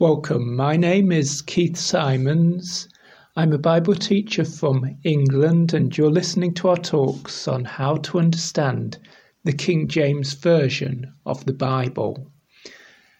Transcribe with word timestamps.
Welcome. 0.00 0.54
My 0.54 0.76
name 0.76 1.10
is 1.10 1.42
Keith 1.42 1.76
Simons. 1.76 2.88
I'm 3.34 3.52
a 3.52 3.58
Bible 3.58 3.96
teacher 3.96 4.44
from 4.44 4.96
England, 5.02 5.74
and 5.74 5.98
you're 5.98 6.08
listening 6.08 6.54
to 6.54 6.68
our 6.68 6.76
talks 6.76 7.48
on 7.48 7.64
how 7.64 7.96
to 7.96 8.20
understand 8.20 8.98
the 9.42 9.52
King 9.52 9.88
James 9.88 10.34
Version 10.34 11.12
of 11.26 11.44
the 11.46 11.52
Bible. 11.52 12.30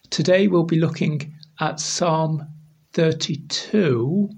Today 0.09 0.47
we'll 0.47 0.63
be 0.63 0.79
looking 0.79 1.33
at 1.59 1.81
Psalm 1.81 2.47
32, 2.93 4.29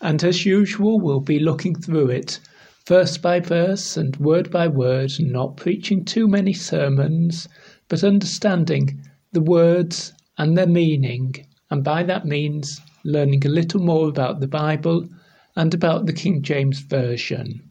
and 0.00 0.22
as 0.22 0.46
usual, 0.46 1.00
we'll 1.00 1.18
be 1.18 1.40
looking 1.40 1.74
through 1.74 2.10
it 2.10 2.38
verse 2.86 3.18
by 3.18 3.40
verse 3.40 3.96
and 3.96 4.16
word 4.18 4.48
by 4.48 4.68
word, 4.68 5.10
not 5.18 5.56
preaching 5.56 6.04
too 6.04 6.28
many 6.28 6.52
sermons, 6.52 7.48
but 7.88 8.04
understanding 8.04 9.02
the 9.32 9.42
words 9.42 10.12
and 10.38 10.56
their 10.56 10.68
meaning 10.68 11.34
and 11.74 11.82
by 11.82 12.04
that 12.04 12.24
means 12.24 12.80
learning 13.04 13.44
a 13.44 13.48
little 13.48 13.80
more 13.80 14.08
about 14.08 14.38
the 14.38 14.46
Bible 14.46 15.08
and 15.56 15.74
about 15.74 16.06
the 16.06 16.12
King 16.12 16.40
James 16.40 16.78
Version. 16.78 17.68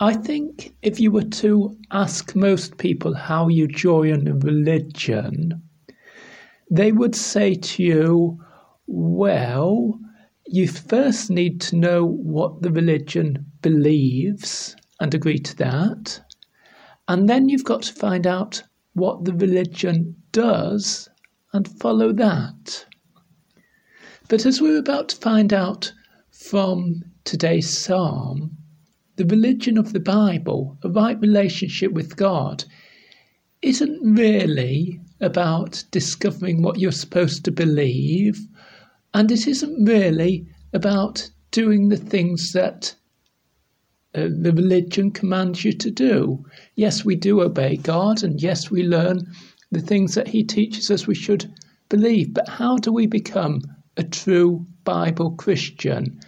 I 0.00 0.14
think 0.14 0.74
if 0.82 0.98
you 0.98 1.12
were 1.12 1.30
to 1.44 1.78
ask 1.92 2.34
most 2.34 2.76
people 2.76 3.14
how 3.14 3.46
you 3.46 3.68
join 3.68 4.26
a 4.26 4.34
religion, 4.34 5.62
they 6.68 6.90
would 6.90 7.14
say 7.14 7.54
to 7.54 7.82
you, 7.84 8.44
well, 8.88 9.96
you 10.48 10.66
first 10.66 11.30
need 11.30 11.60
to 11.60 11.76
know 11.76 12.04
what 12.04 12.62
the 12.62 12.72
religion 12.72 13.46
believes 13.62 14.74
and 14.98 15.14
agree 15.14 15.38
to 15.38 15.56
that. 15.58 16.20
And 17.06 17.28
then 17.28 17.48
you've 17.48 17.62
got 17.72 17.82
to 17.82 17.94
find 17.94 18.26
out 18.26 18.64
what 18.94 19.24
the 19.24 19.34
religion 19.34 20.16
does 20.32 21.08
and 21.52 21.68
follow 21.80 22.12
that. 22.12 22.86
But 24.28 24.44
as 24.44 24.60
we're 24.60 24.78
about 24.78 25.08
to 25.10 25.16
find 25.16 25.52
out 25.52 25.92
from 26.30 27.02
today's 27.24 27.76
psalm, 27.76 28.56
the 29.16 29.24
religion 29.24 29.78
of 29.78 29.92
the 29.92 30.00
Bible, 30.00 30.78
a 30.82 30.90
right 30.90 31.18
relationship 31.20 31.92
with 31.92 32.16
God, 32.16 32.64
isn't 33.62 34.16
really 34.16 35.00
about 35.20 35.82
discovering 35.90 36.62
what 36.62 36.78
you're 36.78 36.92
supposed 36.92 37.44
to 37.44 37.50
believe, 37.50 38.46
and 39.14 39.32
it 39.32 39.46
isn't 39.46 39.84
really 39.84 40.46
about 40.72 41.30
doing 41.50 41.88
the 41.88 41.96
things 41.96 42.52
that 42.52 42.94
uh, 44.14 44.28
the 44.30 44.52
religion 44.52 45.10
commands 45.10 45.64
you 45.64 45.72
to 45.72 45.90
do. 45.90 46.44
Yes, 46.76 47.04
we 47.04 47.16
do 47.16 47.40
obey 47.40 47.76
God, 47.76 48.22
and 48.22 48.40
yes, 48.40 48.70
we 48.70 48.82
learn 48.82 49.26
the 49.70 49.80
things 49.80 50.14
that 50.14 50.28
He 50.28 50.44
teaches 50.44 50.90
us 50.90 51.06
we 51.06 51.14
should 51.14 51.52
believe. 51.88 52.34
But 52.34 52.48
how 52.48 52.76
do 52.76 52.92
we 52.92 53.06
become 53.06 53.60
a 53.96 54.02
true 54.02 54.66
Bible 54.84 55.32
Christian? 55.32 56.20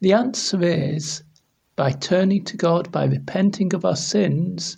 The 0.00 0.12
answer 0.12 0.62
is 0.62 1.22
by 1.76 1.90
turning 1.92 2.44
to 2.44 2.56
God, 2.56 2.92
by 2.92 3.04
repenting 3.04 3.74
of 3.74 3.84
our 3.84 3.96
sins, 3.96 4.76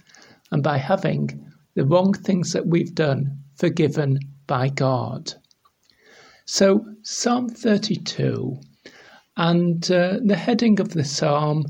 and 0.51 0.63
by 0.63 0.79
having 0.79 1.53
the 1.75 1.85
wrong 1.85 2.15
things 2.15 2.53
that 2.53 2.67
we've 2.67 2.95
done 2.95 3.43
forgiven 3.57 4.19
by 4.47 4.69
God. 4.69 5.35
So, 6.47 6.87
Psalm 7.03 7.49
32, 7.49 8.61
and 9.37 9.91
uh, 9.91 10.19
the 10.25 10.37
heading 10.37 10.81
of 10.81 10.91
the 10.91 11.05
psalm 11.05 11.65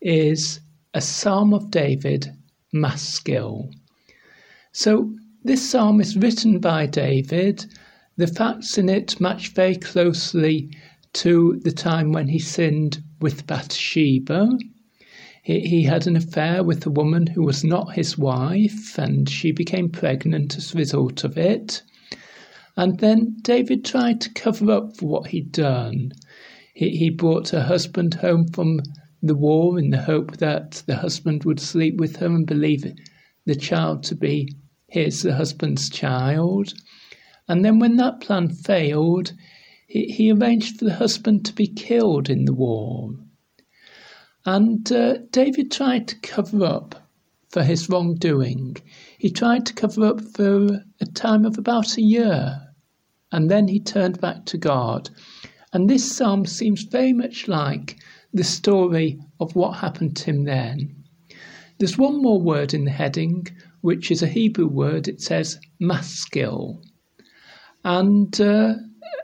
is 0.00 0.60
a 0.94 1.00
Psalm 1.00 1.52
of 1.52 1.70
David, 1.70 2.32
Maskil. 2.72 3.70
So, 4.72 5.12
this 5.42 5.70
psalm 5.70 6.00
is 6.00 6.16
written 6.16 6.58
by 6.58 6.84
David. 6.86 7.64
The 8.16 8.26
facts 8.26 8.76
in 8.76 8.88
it 8.88 9.18
match 9.20 9.54
very 9.54 9.76
closely 9.76 10.70
to 11.14 11.58
the 11.64 11.72
time 11.72 12.12
when 12.12 12.28
he 12.28 12.38
sinned 12.38 13.02
with 13.20 13.46
Bathsheba. 13.46 14.58
He, 15.42 15.60
he 15.60 15.82
had 15.84 16.06
an 16.06 16.16
affair 16.16 16.62
with 16.62 16.84
a 16.84 16.90
woman 16.90 17.26
who 17.26 17.42
was 17.42 17.64
not 17.64 17.94
his 17.94 18.18
wife, 18.18 18.98
and 18.98 19.28
she 19.28 19.50
became 19.50 19.88
pregnant 19.88 20.56
as 20.58 20.74
a 20.74 20.78
result 20.78 21.24
of 21.24 21.38
it. 21.38 21.82
And 22.76 22.98
then 22.98 23.38
David 23.40 23.84
tried 23.84 24.20
to 24.20 24.34
cover 24.34 24.70
up 24.70 24.96
for 24.96 25.06
what 25.06 25.28
he'd 25.28 25.52
done. 25.52 26.12
He, 26.74 26.90
he 26.90 27.10
brought 27.10 27.48
her 27.48 27.62
husband 27.62 28.14
home 28.14 28.46
from 28.48 28.80
the 29.22 29.34
war 29.34 29.78
in 29.78 29.90
the 29.90 30.02
hope 30.02 30.36
that 30.36 30.82
the 30.86 30.96
husband 30.96 31.44
would 31.44 31.60
sleep 31.60 31.96
with 31.96 32.16
her 32.16 32.26
and 32.26 32.46
believe 32.46 32.84
the 33.46 33.54
child 33.54 34.02
to 34.04 34.14
be 34.14 34.54
his, 34.90 35.22
the 35.22 35.34
husband's 35.34 35.88
child. 35.88 36.74
And 37.48 37.64
then, 37.64 37.78
when 37.78 37.96
that 37.96 38.20
plan 38.20 38.48
failed, 38.50 39.32
he, 39.86 40.06
he 40.06 40.32
arranged 40.32 40.78
for 40.78 40.84
the 40.84 40.94
husband 40.94 41.44
to 41.46 41.52
be 41.52 41.66
killed 41.66 42.28
in 42.28 42.44
the 42.44 42.52
war. 42.52 43.14
And 44.46 44.90
uh, 44.92 45.18
David 45.30 45.70
tried 45.70 46.08
to 46.08 46.16
cover 46.20 46.64
up 46.64 47.08
for 47.50 47.62
his 47.62 47.88
wrongdoing. 47.88 48.76
He 49.18 49.30
tried 49.30 49.66
to 49.66 49.74
cover 49.74 50.06
up 50.06 50.20
for 50.20 50.84
a 51.00 51.06
time 51.06 51.44
of 51.44 51.58
about 51.58 51.96
a 51.96 52.02
year. 52.02 52.60
And 53.32 53.50
then 53.50 53.68
he 53.68 53.80
turned 53.80 54.20
back 54.20 54.44
to 54.46 54.58
God. 54.58 55.10
And 55.72 55.88
this 55.88 56.16
psalm 56.16 56.46
seems 56.46 56.82
very 56.82 57.12
much 57.12 57.48
like 57.48 57.96
the 58.32 58.44
story 58.44 59.18
of 59.40 59.54
what 59.54 59.78
happened 59.78 60.16
to 60.16 60.24
him 60.24 60.44
then. 60.44 61.04
There's 61.78 61.98
one 61.98 62.22
more 62.22 62.40
word 62.40 62.74
in 62.74 62.84
the 62.84 62.90
heading, 62.90 63.46
which 63.80 64.10
is 64.10 64.22
a 64.22 64.28
Hebrew 64.28 64.66
word. 64.66 65.08
It 65.08 65.20
says 65.20 65.58
maskil. 65.78 66.82
And 67.84 68.40
uh, 68.40 68.74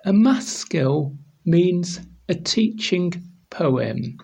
a 0.04 0.12
maskil 0.12 1.16
means 1.44 2.00
a 2.28 2.34
teaching 2.34 3.12
poem. 3.50 4.18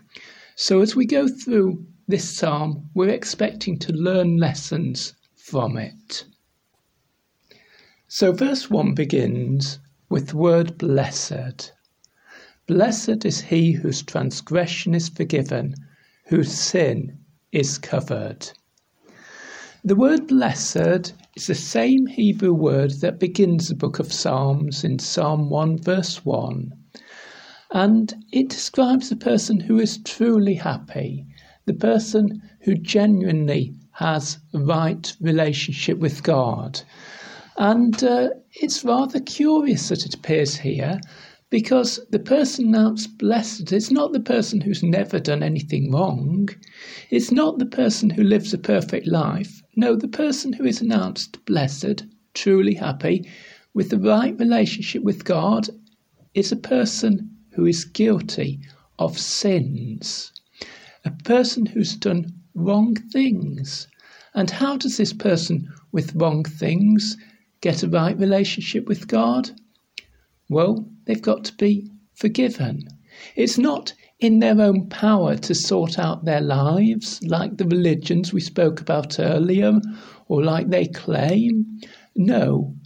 So 0.56 0.80
as 0.80 0.96
we 0.96 1.06
go 1.06 1.28
through 1.28 1.86
this 2.08 2.28
psalm, 2.28 2.90
we're 2.94 3.08
expecting 3.08 3.78
to 3.80 3.92
learn 3.92 4.36
lessons 4.36 5.14
from 5.36 5.76
it. 5.76 6.24
So 8.08 8.32
verse 8.32 8.68
1 8.68 8.94
begins 8.94 9.78
with 10.08 10.28
the 10.28 10.36
word 10.36 10.78
blessed. 10.78 11.72
Blessed 12.66 13.24
is 13.24 13.40
he 13.40 13.72
whose 13.72 14.02
transgression 14.02 14.94
is 14.94 15.08
forgiven, 15.08 15.74
whose 16.26 16.52
sin 16.52 17.18
is 17.50 17.78
covered. 17.78 18.50
The 19.84 19.96
word 19.96 20.28
blessed 20.28 21.12
is 21.34 21.48
the 21.48 21.56
same 21.56 22.06
Hebrew 22.06 22.54
word 22.54 22.92
that 23.00 23.18
begins 23.18 23.66
the 23.66 23.74
book 23.74 23.98
of 23.98 24.12
Psalms 24.12 24.84
in 24.84 25.00
Psalm 25.00 25.50
1, 25.50 25.78
verse 25.78 26.24
1. 26.24 26.72
And 27.72 28.14
it 28.32 28.48
describes 28.48 29.08
the 29.08 29.16
person 29.16 29.58
who 29.58 29.80
is 29.80 29.98
truly 29.98 30.54
happy, 30.54 31.26
the 31.66 31.74
person 31.74 32.42
who 32.60 32.76
genuinely 32.76 33.74
has 33.94 34.38
a 34.54 34.60
right 34.60 35.12
relationship 35.20 35.98
with 35.98 36.22
God. 36.22 36.80
And 37.56 38.04
uh, 38.04 38.28
it's 38.52 38.84
rather 38.84 39.18
curious 39.18 39.88
that 39.88 40.06
it 40.06 40.14
appears 40.14 40.58
here 40.58 41.00
because 41.50 41.98
the 42.10 42.20
person 42.20 42.68
announced 42.68 43.18
blessed 43.18 43.72
is 43.72 43.90
not 43.90 44.12
the 44.12 44.20
person 44.20 44.60
who's 44.60 44.84
never 44.84 45.18
done 45.18 45.42
anything 45.42 45.90
wrong. 45.90 46.48
It's 47.10 47.32
not 47.32 47.58
the 47.58 47.66
person 47.66 48.10
who 48.10 48.22
lives 48.22 48.54
a 48.54 48.58
perfect 48.58 49.08
life. 49.08 49.61
No, 49.74 49.96
the 49.96 50.08
person 50.08 50.52
who 50.52 50.66
is 50.66 50.82
announced 50.82 51.42
blessed, 51.46 52.04
truly 52.34 52.74
happy, 52.74 53.26
with 53.72 53.88
the 53.88 53.98
right 53.98 54.38
relationship 54.38 55.02
with 55.02 55.24
God, 55.24 55.70
is 56.34 56.52
a 56.52 56.56
person 56.56 57.30
who 57.52 57.64
is 57.64 57.86
guilty 57.86 58.60
of 58.98 59.18
sins. 59.18 60.30
A 61.06 61.10
person 61.10 61.64
who's 61.64 61.96
done 61.96 62.34
wrong 62.54 62.96
things. 62.96 63.88
And 64.34 64.50
how 64.50 64.76
does 64.76 64.98
this 64.98 65.14
person 65.14 65.72
with 65.90 66.14
wrong 66.14 66.44
things 66.44 67.16
get 67.62 67.82
a 67.82 67.88
right 67.88 68.18
relationship 68.18 68.86
with 68.86 69.08
God? 69.08 69.52
Well, 70.50 70.86
they've 71.06 71.22
got 71.22 71.44
to 71.44 71.54
be 71.54 71.90
forgiven. 72.12 72.88
It's 73.36 73.56
not 73.56 73.94
in 74.22 74.38
their 74.38 74.60
own 74.60 74.88
power 74.88 75.36
to 75.36 75.52
sort 75.52 75.98
out 75.98 76.24
their 76.24 76.40
lives 76.40 77.20
like 77.24 77.56
the 77.56 77.66
religions 77.66 78.32
we 78.32 78.40
spoke 78.40 78.80
about 78.80 79.18
earlier 79.18 79.80
or 80.28 80.44
like 80.44 80.70
they 80.70 80.86
claim. 80.86 81.80
No. 82.14 82.76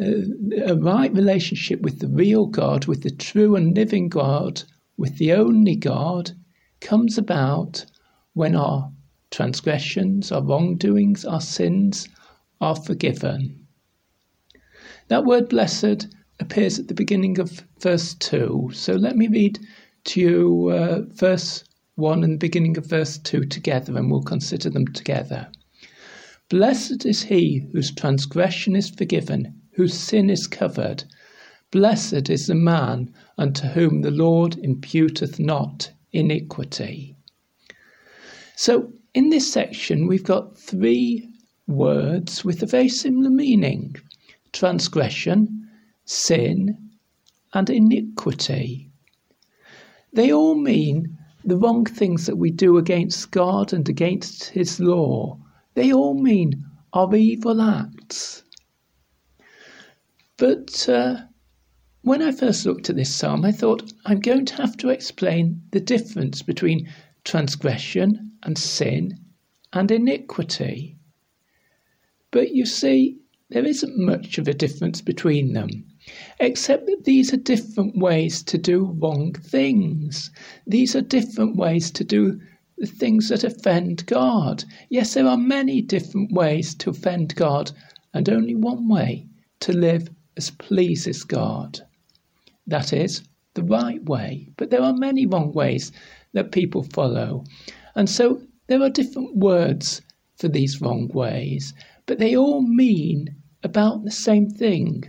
Uh, 0.00 0.26
a 0.66 0.76
right 0.76 1.12
relationship 1.14 1.80
with 1.82 2.00
the 2.00 2.08
real 2.08 2.46
God, 2.46 2.86
with 2.86 3.02
the 3.02 3.10
true 3.10 3.54
and 3.54 3.76
living 3.76 4.08
God, 4.08 4.64
with 4.98 5.16
the 5.18 5.32
only 5.32 5.76
God, 5.76 6.32
comes 6.80 7.16
about 7.16 7.86
when 8.34 8.56
our 8.56 8.90
transgressions, 9.30 10.32
our 10.32 10.42
wrongdoings, 10.42 11.24
our 11.24 11.40
sins 11.40 12.08
are 12.60 12.76
forgiven. 12.76 13.66
That 15.08 15.24
word 15.24 15.48
blessed 15.48 16.08
appears 16.40 16.78
at 16.80 16.88
the 16.88 16.94
beginning 16.94 17.38
of 17.38 17.64
verse 17.80 18.14
2. 18.14 18.70
So 18.72 18.94
let 18.94 19.16
me 19.16 19.28
read 19.28 19.60
to 20.06 20.70
uh, 20.70 21.02
verse 21.08 21.64
1 21.96 22.24
and 22.24 22.34
the 22.34 22.38
beginning 22.38 22.76
of 22.76 22.86
verse 22.86 23.18
2 23.18 23.44
together, 23.46 23.96
and 23.96 24.10
we'll 24.10 24.22
consider 24.22 24.70
them 24.70 24.86
together. 24.88 25.48
Blessed 26.48 27.04
is 27.04 27.24
he 27.24 27.66
whose 27.72 27.90
transgression 27.92 28.76
is 28.76 28.88
forgiven, 28.88 29.60
whose 29.72 29.94
sin 29.94 30.30
is 30.30 30.46
covered. 30.46 31.04
Blessed 31.70 32.30
is 32.30 32.46
the 32.46 32.54
man 32.54 33.12
unto 33.36 33.66
whom 33.66 34.02
the 34.02 34.10
Lord 34.10 34.56
imputeth 34.62 35.40
not 35.40 35.90
iniquity. 36.12 37.16
So, 38.54 38.92
in 39.12 39.30
this 39.30 39.50
section, 39.52 40.06
we've 40.06 40.22
got 40.22 40.56
three 40.56 41.28
words 41.66 42.44
with 42.44 42.62
a 42.62 42.66
very 42.66 42.88
similar 42.88 43.30
meaning 43.30 43.96
transgression, 44.52 45.68
sin, 46.04 46.78
and 47.52 47.68
iniquity. 47.68 48.90
They 50.16 50.32
all 50.32 50.54
mean 50.54 51.18
the 51.44 51.58
wrong 51.58 51.84
things 51.84 52.24
that 52.24 52.36
we 52.36 52.50
do 52.50 52.78
against 52.78 53.32
God 53.32 53.74
and 53.74 53.86
against 53.86 54.48
His 54.48 54.80
law. 54.80 55.38
They 55.74 55.92
all 55.92 56.14
mean 56.14 56.64
our 56.94 57.14
evil 57.14 57.60
acts. 57.60 58.42
But 60.38 60.88
uh, 60.88 61.24
when 62.00 62.22
I 62.22 62.32
first 62.32 62.64
looked 62.64 62.88
at 62.88 62.96
this 62.96 63.14
psalm, 63.14 63.44
I 63.44 63.52
thought 63.52 63.92
I'm 64.06 64.20
going 64.20 64.46
to 64.46 64.54
have 64.56 64.78
to 64.78 64.88
explain 64.88 65.60
the 65.72 65.80
difference 65.80 66.40
between 66.40 66.88
transgression 67.24 68.32
and 68.42 68.56
sin 68.56 69.18
and 69.74 69.90
iniquity. 69.90 70.96
But 72.30 72.54
you 72.54 72.64
see, 72.64 73.18
there 73.50 73.66
isn't 73.66 73.98
much 73.98 74.38
of 74.38 74.48
a 74.48 74.54
difference 74.54 75.02
between 75.02 75.52
them, 75.52 75.84
except 76.38 76.86
that 76.86 77.04
these 77.04 77.32
are 77.32 77.38
different 77.38 77.96
ways 77.96 78.42
to 78.42 78.58
do 78.58 78.96
wrong 79.00 79.32
things. 79.32 80.30
These 80.66 80.94
are 80.94 81.00
different 81.00 81.56
ways 81.56 81.90
to 81.92 82.04
do 82.04 82.40
the 82.78 82.86
things 82.86 83.28
that 83.30 83.44
offend 83.44 84.06
God. 84.06 84.64
Yes, 84.88 85.14
there 85.14 85.26
are 85.26 85.36
many 85.36 85.80
different 85.82 86.32
ways 86.32 86.74
to 86.76 86.90
offend 86.90 87.34
God, 87.34 87.72
and 88.12 88.28
only 88.28 88.54
one 88.54 88.88
way 88.88 89.26
to 89.60 89.72
live 89.72 90.08
as 90.36 90.50
pleases 90.50 91.24
God. 91.24 91.80
That 92.66 92.92
is 92.92 93.22
the 93.54 93.64
right 93.64 94.04
way. 94.04 94.48
But 94.56 94.70
there 94.70 94.82
are 94.82 94.92
many 94.92 95.26
wrong 95.26 95.52
ways 95.52 95.90
that 96.34 96.52
people 96.52 96.82
follow. 96.82 97.44
And 97.94 98.08
so 98.08 98.42
there 98.66 98.82
are 98.82 98.90
different 98.90 99.36
words 99.36 100.02
for 100.36 100.48
these 100.48 100.80
wrong 100.82 101.08
ways, 101.08 101.72
but 102.04 102.18
they 102.18 102.36
all 102.36 102.60
mean 102.62 103.34
about 103.62 104.04
the 104.04 104.10
same 104.10 104.50
thing. 104.50 105.04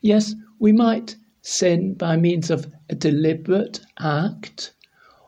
Yes, 0.00 0.34
we 0.60 0.72
might 0.72 1.16
sin 1.42 1.94
by 1.94 2.16
means 2.16 2.50
of 2.50 2.72
a 2.88 2.94
deliberate 2.94 3.80
act, 3.98 4.72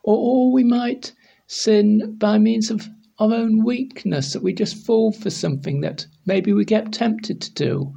or, 0.04 0.52
we 0.52 0.62
might 0.64 1.12
sin 1.46 2.14
by 2.18 2.38
means 2.38 2.70
of 2.70 2.88
our 3.18 3.34
own 3.34 3.64
weakness, 3.64 4.32
that 4.32 4.42
we 4.42 4.52
just 4.52 4.76
fall 4.86 5.12
for 5.12 5.30
something 5.30 5.80
that 5.80 6.06
maybe 6.24 6.52
we 6.52 6.64
get 6.64 6.92
tempted 6.92 7.40
to 7.40 7.52
do, 7.52 7.92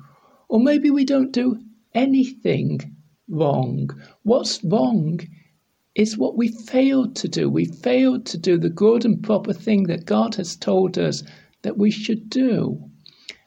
or 0.49 0.59
maybe 0.59 0.89
we 0.89 1.05
don't 1.05 1.31
do 1.31 1.59
anything 1.93 2.95
wrong. 3.29 3.89
What's 4.23 4.63
wrong 4.63 5.19
is 5.95 6.17
what 6.17 6.35
we 6.35 6.47
failed 6.47 7.15
to 7.17 7.27
do. 7.27 7.49
We 7.49 7.65
failed 7.65 8.25
to 8.25 8.37
do 8.37 8.57
the 8.57 8.69
good 8.69 9.05
and 9.05 9.21
proper 9.21 9.53
thing 9.53 9.83
that 9.83 10.05
God 10.05 10.35
has 10.35 10.55
told 10.55 10.97
us 10.97 11.23
that 11.61 11.77
we 11.77 11.91
should 11.91 12.29
do. 12.29 12.89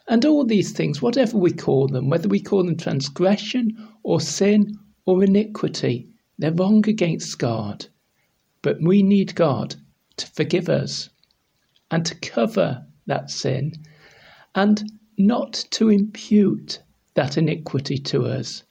And 0.08 0.24
all 0.24 0.44
these 0.44 0.72
things, 0.72 1.02
whatever 1.02 1.36
we 1.36 1.52
call 1.52 1.88
them, 1.88 2.08
whether 2.08 2.28
we 2.28 2.40
call 2.40 2.64
them 2.64 2.76
transgression 2.76 3.76
or 4.02 4.20
sin 4.20 4.78
or 5.04 5.24
iniquity, 5.24 6.08
they're 6.38 6.52
wrong 6.52 6.88
against 6.88 7.38
God. 7.38 7.86
But 8.62 8.80
we 8.80 9.02
need 9.02 9.34
God 9.34 9.74
to 10.18 10.26
forgive 10.28 10.68
us 10.68 11.08
and 11.90 12.04
to 12.06 12.14
cover 12.16 12.86
that 13.06 13.30
sin 13.30 13.72
and 14.54 14.90
not 15.18 15.52
to 15.70 15.88
impute 15.88 16.80
that 17.14 17.36
iniquity 17.36 17.98
to 17.98 18.26
us. 18.26 18.62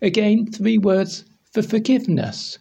Again, 0.00 0.46
three 0.46 0.78
words 0.78 1.24
for 1.52 1.62
forgiveness. 1.62 2.58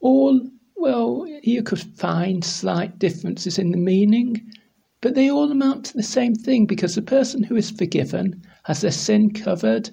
All, 0.00 0.40
well, 0.76 1.26
you 1.42 1.62
could 1.62 1.80
find 1.80 2.44
slight 2.44 2.98
differences 2.98 3.58
in 3.58 3.70
the 3.70 3.76
meaning, 3.76 4.52
but 5.00 5.14
they 5.14 5.30
all 5.30 5.50
amount 5.50 5.84
to 5.84 5.96
the 5.96 6.02
same 6.02 6.34
thing 6.34 6.66
because 6.66 6.94
the 6.94 7.02
person 7.02 7.42
who 7.42 7.56
is 7.56 7.70
forgiven 7.70 8.42
has 8.64 8.80
their 8.80 8.90
sin 8.90 9.30
covered, 9.30 9.90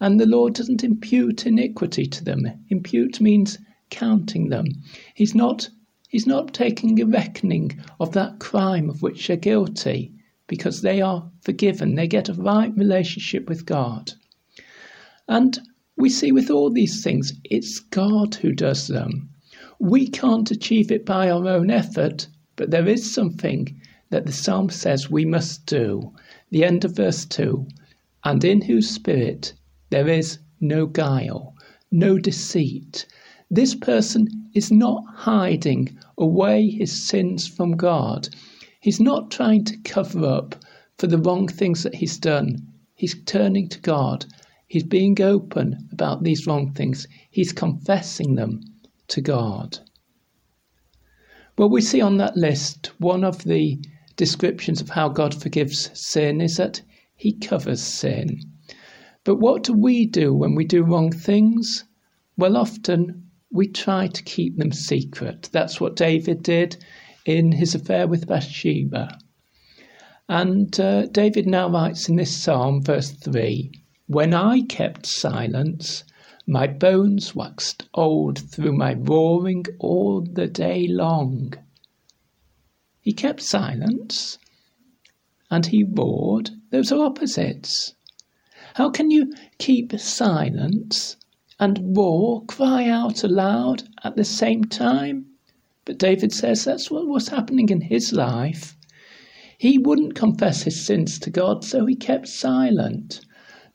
and 0.00 0.20
the 0.20 0.26
Lord 0.26 0.54
doesn't 0.54 0.84
impute 0.84 1.46
iniquity 1.46 2.06
to 2.06 2.24
them. 2.24 2.46
Impute 2.68 3.20
means 3.20 3.58
counting 3.90 4.48
them. 4.48 4.66
He's 5.14 5.34
not 5.34 5.70
He's 6.14 6.28
not 6.28 6.54
taking 6.54 7.00
a 7.00 7.06
reckoning 7.06 7.80
of 7.98 8.12
that 8.12 8.38
crime 8.38 8.88
of 8.88 9.02
which 9.02 9.26
they're 9.26 9.36
guilty 9.36 10.12
because 10.46 10.80
they 10.80 11.00
are 11.00 11.28
forgiven. 11.40 11.96
They 11.96 12.06
get 12.06 12.28
a 12.28 12.34
right 12.34 12.72
relationship 12.76 13.48
with 13.48 13.66
God. 13.66 14.12
And 15.26 15.58
we 15.96 16.08
see 16.08 16.30
with 16.30 16.50
all 16.50 16.70
these 16.70 17.02
things, 17.02 17.32
it's 17.42 17.80
God 17.80 18.36
who 18.36 18.52
does 18.52 18.86
them. 18.86 19.28
We 19.80 20.06
can't 20.06 20.52
achieve 20.52 20.92
it 20.92 21.04
by 21.04 21.28
our 21.28 21.48
own 21.48 21.68
effort, 21.68 22.28
but 22.54 22.70
there 22.70 22.86
is 22.86 23.12
something 23.12 23.76
that 24.14 24.26
the 24.26 24.32
psalm 24.32 24.70
says 24.70 25.10
we 25.10 25.24
must 25.24 25.66
do. 25.66 26.12
The 26.50 26.62
end 26.62 26.84
of 26.84 26.94
verse 26.94 27.24
2 27.24 27.66
and 28.22 28.44
in 28.44 28.60
whose 28.60 28.88
spirit 28.88 29.54
there 29.90 30.06
is 30.06 30.38
no 30.60 30.86
guile, 30.86 31.52
no 31.90 32.16
deceit. 32.18 33.06
This 33.50 33.74
person 33.74 34.28
is 34.54 34.70
not 34.70 35.02
hiding 35.12 35.98
away 36.16 36.70
his 36.70 36.92
sins 36.92 37.48
from 37.48 37.72
God. 37.72 38.28
He's 38.80 39.00
not 39.00 39.32
trying 39.32 39.64
to 39.64 39.76
cover 39.78 40.24
up 40.24 40.54
for 40.96 41.08
the 41.08 41.18
wrong 41.18 41.48
things 41.48 41.82
that 41.82 41.96
he's 41.96 42.16
done. 42.16 42.68
He's 42.94 43.20
turning 43.24 43.68
to 43.70 43.80
God. 43.80 44.26
He's 44.68 44.84
being 44.84 45.20
open 45.20 45.88
about 45.90 46.22
these 46.22 46.46
wrong 46.46 46.72
things. 46.72 47.08
He's 47.32 47.52
confessing 47.52 48.36
them 48.36 48.60
to 49.08 49.20
God. 49.20 49.80
Well, 51.58 51.68
we 51.68 51.80
see 51.80 52.00
on 52.00 52.18
that 52.18 52.36
list 52.36 52.92
one 53.00 53.24
of 53.24 53.42
the 53.42 53.80
descriptions 54.16 54.80
of 54.80 54.90
how 54.90 55.08
God 55.08 55.34
forgives 55.34 55.90
sin 55.98 56.40
is 56.40 56.56
that 56.56 56.82
he 57.16 57.32
covers 57.32 57.82
sin. 57.82 58.40
But 59.24 59.36
what 59.36 59.62
do 59.62 59.72
we 59.72 60.06
do 60.06 60.34
when 60.34 60.54
we 60.54 60.64
do 60.64 60.82
wrong 60.82 61.10
things? 61.10 61.84
Well, 62.36 62.56
often 62.56 63.30
we 63.50 63.68
try 63.68 64.08
to 64.08 64.22
keep 64.22 64.58
them 64.58 64.72
secret. 64.72 65.48
That's 65.52 65.80
what 65.80 65.96
David 65.96 66.42
did 66.42 66.76
in 67.24 67.52
his 67.52 67.74
affair 67.74 68.06
with 68.06 68.26
Bathsheba. 68.26 69.18
And 70.28 70.78
uh, 70.80 71.06
David 71.06 71.46
now 71.46 71.70
writes 71.70 72.08
in 72.08 72.16
this 72.16 72.36
psalm, 72.36 72.82
verse 72.82 73.10
3 73.10 73.70
When 74.06 74.34
I 74.34 74.62
kept 74.62 75.06
silence, 75.06 76.04
my 76.46 76.66
bones 76.66 77.34
waxed 77.34 77.88
old 77.94 78.38
through 78.38 78.76
my 78.76 78.94
roaring 78.94 79.64
all 79.78 80.20
the 80.20 80.46
day 80.46 80.86
long. 80.86 81.54
He 83.04 83.12
kept 83.12 83.42
silence 83.42 84.38
and 85.50 85.66
he 85.66 85.84
roared. 85.84 86.52
Those 86.70 86.90
are 86.90 87.04
opposites. 87.04 87.94
How 88.76 88.88
can 88.88 89.10
you 89.10 89.30
keep 89.58 89.92
silence 90.00 91.18
and 91.60 91.94
roar, 91.94 92.46
cry 92.46 92.88
out 92.88 93.22
aloud 93.22 93.82
at 94.02 94.16
the 94.16 94.24
same 94.24 94.64
time? 94.64 95.26
But 95.84 95.98
David 95.98 96.32
says 96.32 96.64
that's 96.64 96.90
what 96.90 97.06
was 97.06 97.28
happening 97.28 97.68
in 97.68 97.82
his 97.82 98.14
life. 98.14 98.74
He 99.58 99.76
wouldn't 99.76 100.14
confess 100.14 100.62
his 100.62 100.82
sins 100.82 101.18
to 101.18 101.30
God, 101.30 101.62
so 101.62 101.84
he 101.84 101.96
kept 101.96 102.26
silent. 102.26 103.20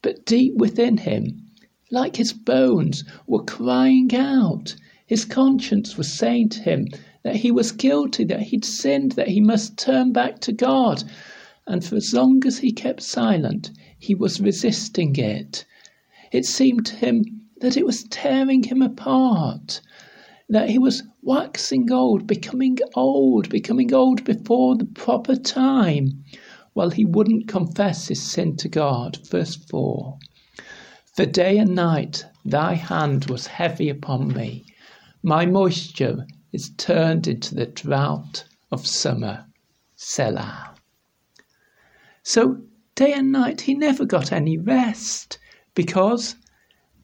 But 0.01 0.25
deep 0.25 0.55
within 0.55 0.97
him, 0.97 1.51
like 1.91 2.15
his 2.15 2.33
bones, 2.33 3.03
were 3.27 3.43
crying 3.43 4.09
out. 4.15 4.75
His 5.05 5.23
conscience 5.23 5.97
was 5.97 6.11
saying 6.11 6.49
to 6.49 6.61
him 6.61 6.87
that 7.23 7.37
he 7.37 7.51
was 7.51 7.71
guilty, 7.71 8.23
that 8.23 8.41
he'd 8.41 8.65
sinned, 8.65 9.13
that 9.13 9.27
he 9.27 9.41
must 9.41 9.77
turn 9.77 10.11
back 10.11 10.39
to 10.39 10.51
God. 10.51 11.03
And 11.67 11.83
for 11.83 11.95
as 11.95 12.13
long 12.13 12.45
as 12.45 12.59
he 12.59 12.71
kept 12.71 13.01
silent, 13.01 13.71
he 13.97 14.15
was 14.15 14.39
resisting 14.39 15.15
it. 15.17 15.65
It 16.31 16.45
seemed 16.45 16.85
to 16.87 16.95
him 16.95 17.41
that 17.61 17.75
it 17.75 17.85
was 17.85 18.05
tearing 18.05 18.63
him 18.63 18.81
apart 18.81 19.81
that 20.49 20.69
he 20.69 20.79
was 20.79 21.03
waxing 21.21 21.91
old, 21.91 22.25
becoming 22.25 22.77
old, 22.95 23.49
becoming 23.49 23.93
old 23.93 24.23
before 24.23 24.75
the 24.75 24.85
proper 24.85 25.35
time, 25.35 26.23
while 26.73 26.89
he 26.89 27.05
wouldn't 27.05 27.47
confess 27.47 28.07
his 28.07 28.21
sin 28.21 28.55
to 28.57 28.67
God. 28.67 29.19
Verse 29.29 29.55
4 29.55 30.17
For 31.15 31.25
day 31.25 31.57
and 31.59 31.75
night 31.75 32.25
thy 32.43 32.73
hand 32.73 33.25
was 33.25 33.45
heavy 33.45 33.89
upon 33.89 34.29
me, 34.29 34.65
my 35.21 35.45
moisture 35.45 36.25
is 36.51 36.71
turned 36.77 37.27
into 37.27 37.55
the 37.55 37.65
drought 37.65 38.45
of 38.71 38.85
summer. 38.87 39.45
Selah. 39.95 40.75
So, 42.23 42.61
day 42.95 43.13
and 43.13 43.31
night, 43.31 43.61
he 43.61 43.73
never 43.73 44.05
got 44.05 44.31
any 44.31 44.57
rest 44.57 45.39
because 45.75 46.35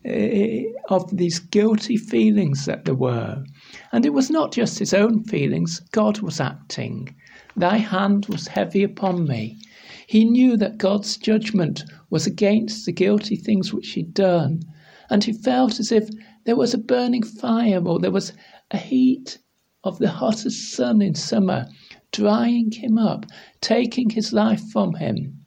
Eh, 0.07 0.65
of 0.89 1.17
these 1.17 1.39
guilty 1.39 1.97
feelings 1.97 2.65
that 2.65 2.85
there 2.85 2.93
were. 2.93 3.43
And 3.91 4.05
it 4.05 4.13
was 4.13 4.29
not 4.29 4.51
just 4.51 4.77
his 4.77 4.93
own 4.93 5.23
feelings, 5.23 5.79
God 5.93 6.19
was 6.19 6.39
acting. 6.39 7.15
Thy 7.57 7.77
hand 7.77 8.27
was 8.27 8.49
heavy 8.49 8.83
upon 8.83 9.25
me. 9.25 9.57
He 10.05 10.23
knew 10.23 10.57
that 10.57 10.77
God's 10.77 11.17
judgment 11.17 11.85
was 12.11 12.27
against 12.27 12.85
the 12.85 12.91
guilty 12.91 13.35
things 13.35 13.73
which 13.73 13.93
he'd 13.93 14.13
done, 14.13 14.61
and 15.09 15.23
he 15.23 15.33
felt 15.33 15.79
as 15.79 15.91
if 15.91 16.07
there 16.43 16.55
was 16.55 16.75
a 16.75 16.77
burning 16.77 17.23
fire 17.23 17.83
or 17.83 17.97
there 17.97 18.11
was 18.11 18.31
a 18.71 18.77
heat 18.77 19.37
of 19.83 19.99
the 19.99 20.09
hottest 20.09 20.71
sun 20.71 21.01
in 21.01 21.13
summer 21.15 21.67
drying 22.11 22.71
him 22.71 22.97
up, 22.97 23.25
taking 23.61 24.09
his 24.09 24.31
life 24.31 24.63
from 24.71 24.95
him. 24.95 25.45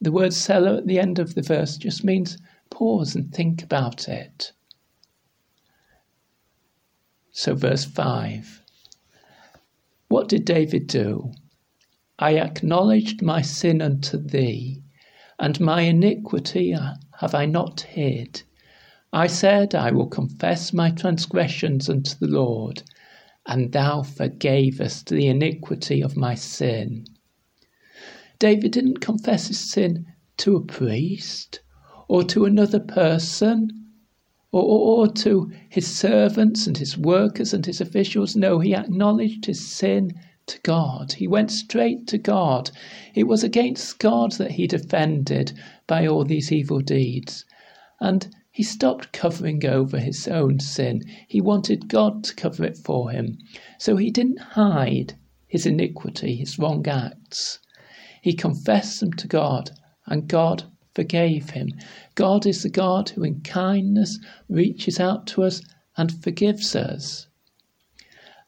The 0.00 0.12
word 0.12 0.32
Selah 0.32 0.78
at 0.78 0.86
the 0.86 0.98
end 0.98 1.18
of 1.18 1.34
the 1.34 1.42
verse 1.42 1.76
just 1.76 2.04
means 2.04 2.38
pause 2.70 3.14
and 3.14 3.32
think 3.32 3.62
about 3.62 4.08
it. 4.08 4.52
So, 7.30 7.54
verse 7.54 7.84
5 7.84 8.62
What 10.08 10.28
did 10.28 10.44
David 10.44 10.88
do? 10.88 11.32
I 12.18 12.36
acknowledged 12.36 13.22
my 13.22 13.42
sin 13.42 13.80
unto 13.80 14.18
thee, 14.18 14.82
and 15.38 15.60
my 15.60 15.82
iniquity 15.82 16.72
have 17.20 17.34
I 17.34 17.46
not 17.46 17.82
hid. 17.82 18.42
I 19.12 19.26
said, 19.26 19.74
I 19.74 19.90
will 19.90 20.06
confess 20.06 20.72
my 20.72 20.90
transgressions 20.90 21.88
unto 21.88 22.14
the 22.16 22.26
Lord, 22.26 22.82
and 23.46 23.72
thou 23.72 24.02
forgavest 24.02 25.08
the 25.08 25.26
iniquity 25.28 26.02
of 26.02 26.16
my 26.16 26.34
sin. 26.34 27.06
David 28.38 28.72
didn't 28.72 29.00
confess 29.00 29.48
his 29.48 29.58
sin 29.58 30.06
to 30.36 30.56
a 30.56 30.64
priest 30.64 31.60
or 32.06 32.22
to 32.24 32.44
another 32.44 32.80
person 32.80 33.70
or, 34.52 34.62
or, 34.62 35.06
or, 35.06 35.08
to 35.08 35.50
his 35.68 35.86
servants 35.86 36.66
and 36.66 36.76
his 36.76 36.96
workers 36.96 37.52
and 37.52 37.66
his 37.66 37.80
officials. 37.80 38.36
No, 38.36 38.60
he 38.60 38.74
acknowledged 38.74 39.46
his 39.46 39.66
sin 39.66 40.12
to 40.46 40.58
God. 40.60 41.12
He 41.12 41.26
went 41.26 41.50
straight 41.50 42.06
to 42.08 42.18
God. 42.18 42.70
It 43.14 43.24
was 43.24 43.42
against 43.42 43.98
God 43.98 44.32
that 44.32 44.52
he 44.52 44.66
defended 44.66 45.52
by 45.86 46.06
all 46.06 46.24
these 46.24 46.52
evil 46.52 46.80
deeds. 46.80 47.44
And 48.00 48.28
he 48.58 48.64
stopped 48.64 49.12
covering 49.12 49.64
over 49.64 50.00
his 50.00 50.26
own 50.26 50.58
sin. 50.58 51.04
He 51.28 51.40
wanted 51.40 51.86
God 51.86 52.24
to 52.24 52.34
cover 52.34 52.64
it 52.64 52.76
for 52.76 53.12
him. 53.12 53.38
So 53.78 53.94
he 53.94 54.10
didn't 54.10 54.40
hide 54.40 55.14
his 55.46 55.64
iniquity, 55.64 56.34
his 56.34 56.58
wrong 56.58 56.84
acts. 56.88 57.60
He 58.20 58.32
confessed 58.32 58.98
them 58.98 59.12
to 59.12 59.28
God, 59.28 59.70
and 60.06 60.26
God 60.26 60.64
forgave 60.92 61.50
him. 61.50 61.68
God 62.16 62.46
is 62.46 62.64
the 62.64 62.68
God 62.68 63.10
who, 63.10 63.22
in 63.22 63.42
kindness, 63.42 64.18
reaches 64.48 64.98
out 64.98 65.28
to 65.28 65.44
us 65.44 65.62
and 65.96 66.20
forgives 66.24 66.74
us. 66.74 67.28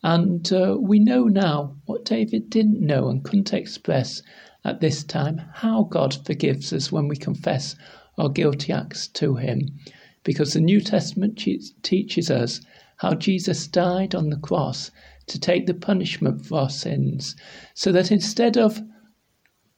And 0.03 0.53
uh, 0.53 0.77
we 0.81 0.99
know 0.99 1.27
now 1.27 1.77
what 1.85 2.05
David 2.05 2.51
didn't 2.51 2.85
know 2.85 3.09
and 3.11 3.23
couldn't 3.23 3.55
express 3.55 4.23
at 4.65 4.81
this 4.81 5.05
time 5.05 5.41
how 5.55 5.85
God 5.85 6.27
forgives 6.27 6.73
us 6.73 6.91
when 6.91 7.07
we 7.07 7.15
confess 7.15 7.77
our 8.19 8.29
guilty 8.29 8.73
acts 8.73 9.07
to 9.07 9.37
Him. 9.37 9.79
Because 10.23 10.53
the 10.53 10.61
New 10.61 10.81
Testament 10.81 11.43
teaches 11.83 12.31
us 12.31 12.61
how 12.99 13.15
Jesus 13.15 13.67
died 13.67 14.15
on 14.15 14.29
the 14.29 14.37
cross 14.37 14.91
to 15.27 15.41
take 15.41 15.67
the 15.67 15.75
punishment 15.75 16.45
for 16.45 16.61
our 16.61 16.69
sins, 16.69 17.35
so 17.73 17.91
that 17.93 18.13
instead 18.13 18.59
of 18.59 18.83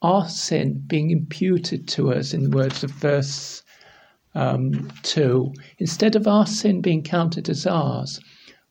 our 0.02 0.28
sin 0.28 0.82
being 0.86 1.10
imputed 1.10 1.86
to 1.86 2.12
us, 2.12 2.34
in 2.34 2.42
the 2.42 2.50
words 2.56 2.82
of 2.82 2.90
verse 2.90 3.62
um, 4.34 4.90
2, 5.04 5.52
instead 5.78 6.16
of 6.16 6.26
our 6.26 6.46
sin 6.46 6.80
being 6.80 7.02
counted 7.02 7.48
as 7.48 7.66
ours, 7.66 8.18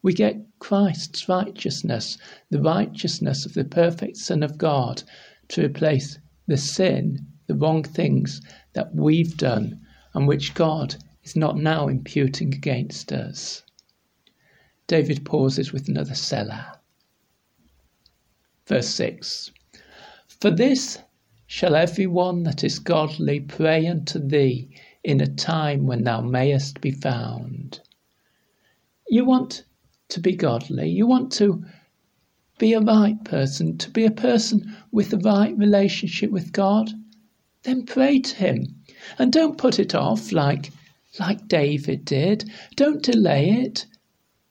we 0.01 0.13
get 0.13 0.45
Christ's 0.59 1.29
righteousness, 1.29 2.17
the 2.49 2.61
righteousness 2.61 3.45
of 3.45 3.53
the 3.53 3.63
perfect 3.63 4.17
Son 4.17 4.43
of 4.43 4.57
God, 4.57 5.03
to 5.49 5.63
replace 5.63 6.19
the 6.47 6.57
sin, 6.57 7.27
the 7.47 7.55
wrong 7.55 7.83
things 7.83 8.41
that 8.73 8.93
we've 8.93 9.37
done 9.37 9.79
and 10.13 10.27
which 10.27 10.53
God 10.53 10.95
is 11.23 11.35
not 11.35 11.57
now 11.57 11.87
imputing 11.87 12.53
against 12.53 13.11
us. 13.11 13.63
David 14.87 15.23
pauses 15.23 15.71
with 15.71 15.87
another 15.87 16.15
Selah. 16.15 16.79
Verse 18.65 18.89
6 18.89 19.51
For 20.27 20.51
this 20.51 20.99
shall 21.47 21.75
every 21.75 22.07
one 22.07 22.43
that 22.43 22.63
is 22.63 22.79
godly 22.79 23.39
pray 23.39 23.85
unto 23.87 24.19
thee 24.19 24.69
in 25.03 25.19
a 25.19 25.27
time 25.27 25.85
when 25.85 26.03
thou 26.03 26.21
mayest 26.21 26.81
be 26.81 26.91
found. 26.91 27.81
You 29.09 29.25
want 29.25 29.65
to 30.09 30.19
be 30.19 30.35
godly. 30.35 30.89
You 30.89 31.07
want 31.07 31.31
to 31.33 31.65
be 32.57 32.73
a 32.73 32.79
right 32.79 33.23
person, 33.23 33.77
to 33.79 33.89
be 33.89 34.05
a 34.05 34.11
person 34.11 34.75
with 34.91 35.09
the 35.09 35.17
right 35.17 35.57
relationship 35.57 36.31
with 36.31 36.53
God, 36.53 36.91
then 37.63 37.85
pray 37.85 38.19
to 38.19 38.35
Him. 38.35 38.83
And 39.17 39.33
don't 39.33 39.57
put 39.57 39.79
it 39.79 39.95
off 39.95 40.31
like, 40.31 40.71
like 41.19 41.47
David 41.47 42.05
did. 42.05 42.49
Don't 42.75 43.03
delay 43.03 43.49
it. 43.49 43.85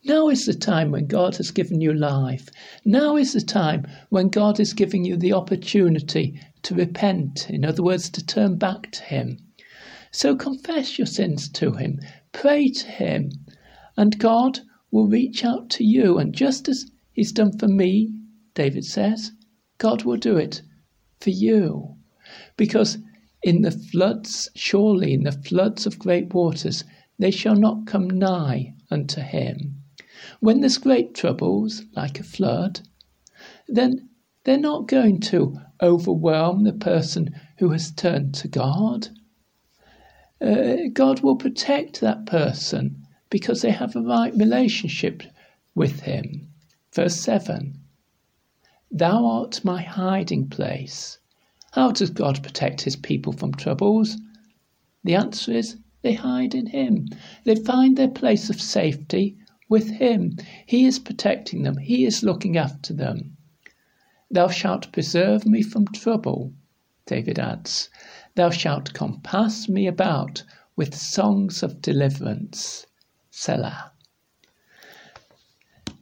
Now 0.05 0.29
is 0.29 0.47
the 0.47 0.55
time 0.55 0.91
when 0.91 1.07
God 1.07 1.37
has 1.37 1.51
given 1.51 1.81
you 1.81 1.93
life. 1.93 2.49
Now 2.85 3.17
is 3.17 3.35
the 3.35 3.41
time 3.41 3.87
when 4.09 4.29
God 4.29 4.59
is 4.59 4.73
giving 4.73 5.05
you 5.05 5.17
the 5.17 5.33
opportunity 5.33 6.41
to 6.63 6.75
repent, 6.75 7.51
in 7.51 7.65
other 7.65 7.83
words, 7.83 8.09
to 8.11 8.25
turn 8.25 8.57
back 8.57 8.91
to 8.93 9.03
Him. 9.03 9.39
So 10.11 10.37
confess 10.37 10.99
your 10.99 11.07
sins 11.07 11.49
to 11.51 11.73
Him, 11.73 12.01
pray 12.33 12.69
to 12.71 12.87
Him, 12.87 13.31
and 13.97 14.19
God 14.19 14.61
will 14.91 15.07
reach 15.07 15.45
out 15.45 15.69
to 15.71 15.85
you. 15.85 16.19
And 16.19 16.35
just 16.35 16.69
as 16.69 16.91
He's 17.13 17.33
done 17.33 17.59
for 17.59 17.69
me, 17.69 18.11
David 18.55 18.85
says, 18.85 19.33
God 19.79 20.05
will 20.05 20.17
do 20.17 20.37
it 20.37 20.63
for 21.21 21.31
you. 21.31 21.97
Because 22.57 22.99
in 23.43 23.63
the 23.63 23.71
floods, 23.71 24.51
surely 24.55 25.15
in 25.15 25.23
the 25.23 25.33
floods 25.33 25.87
of 25.87 25.99
great 25.99 26.35
waters, 26.35 26.85
they 27.19 27.31
shall 27.31 27.57
not 27.57 27.87
come 27.87 28.09
nigh 28.09 28.75
unto 28.91 29.21
him. 29.21 29.83
When 30.41 30.61
there's 30.61 30.79
great 30.79 31.15
troubles, 31.15 31.83
like 31.97 32.21
a 32.21 32.25
flood, 32.25 32.81
then 33.67 34.11
they're 34.45 34.59
not 34.59 34.89
going 34.89 35.21
to 35.21 35.59
overwhelm 35.83 36.65
the 36.65 36.73
person 36.73 37.35
who 37.59 37.71
has 37.71 37.91
turned 37.91 38.35
to 38.35 38.49
God. 38.49 39.09
Uh, 40.41 40.89
God 40.93 41.21
will 41.21 41.37
protect 41.37 42.01
that 42.01 42.27
person 42.27 43.07
because 43.31 43.63
they 43.63 43.71
have 43.71 43.95
a 43.95 44.03
right 44.03 44.35
relationship 44.35 45.23
with 45.75 46.01
Him. 46.01 46.49
Verse 46.93 47.17
7 47.17 47.79
Thou 48.91 49.25
art 49.25 49.65
my 49.65 49.81
hiding 49.81 50.49
place. 50.49 51.20
How 51.73 51.93
does 51.93 52.11
God 52.11 52.43
protect 52.43 52.81
His 52.81 52.97
people 52.97 53.33
from 53.33 53.55
troubles? 53.55 54.17
The 55.05 55.15
answer 55.15 55.53
is 55.53 55.77
they 56.03 56.15
hide 56.15 56.55
in 56.55 56.67
Him. 56.67 57.07
They 57.45 57.55
find 57.55 57.97
their 57.97 58.09
place 58.09 58.51
of 58.51 58.61
safety 58.61 59.37
with 59.69 59.89
Him. 59.89 60.37
He 60.67 60.85
is 60.85 60.99
protecting 60.99 61.63
them, 61.63 61.77
He 61.77 62.05
is 62.05 62.25
looking 62.25 62.57
after 62.57 62.93
them. 62.93 63.37
Thou 64.29 64.49
shalt 64.49 64.91
preserve 64.91 65.47
me 65.47 65.63
from 65.63 65.87
trouble, 65.87 66.53
David 67.07 67.39
adds. 67.39 67.89
Thou 68.35 68.51
shalt 68.51 68.93
compass 68.93 69.69
me 69.69 69.87
about 69.87 70.43
with 70.75 70.95
songs 70.95 71.63
of 71.63 71.81
deliverance. 71.81 72.87
Selah. 73.31 73.93